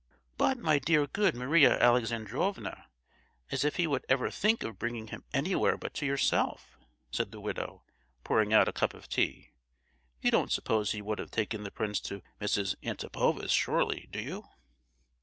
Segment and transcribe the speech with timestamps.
[0.35, 5.77] "But, my dear good Maria Alexandrovna—as if he would ever think of bringing him anywhere
[5.77, 6.75] but to yourself,"
[7.11, 7.83] said the widow,
[8.23, 9.51] pouring out a cup of tea;
[10.19, 12.73] "you don't suppose he would have taken the prince to Mrs.
[12.83, 14.47] Antipova's, surely, do you?"